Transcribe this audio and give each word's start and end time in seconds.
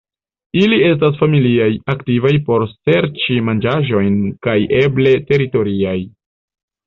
Ili 0.59 0.77
estas 0.85 1.19
familiaj, 1.19 1.67
aktivaj 1.93 2.31
por 2.47 2.65
serĉi 2.71 3.37
manĝaĵojn 3.49 4.17
kaj 4.47 4.57
eble 4.79 5.13
teritoriaj. 5.33 5.97